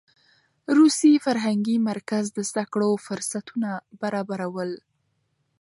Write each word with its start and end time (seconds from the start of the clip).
روسي 0.77 1.13
فرهنګي 1.25 1.77
مرکز 1.89 2.25
د 2.33 2.39
زده 2.49 2.63
کړو 2.73 2.91
فرصتونه 3.05 3.69
برابرول. 4.01 4.71